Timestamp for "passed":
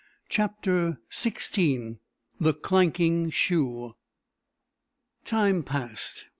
5.61-6.25